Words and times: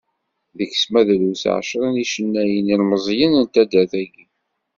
Deg-s 0.57 0.83
ma 0.91 1.01
drus 1.07 1.43
ɛecra 1.55 1.87
n 1.93 1.95
yicennayen 1.99 2.73
ilmeẓyen 2.75 3.33
n 3.37 3.45
taddart-agi. 3.53 4.25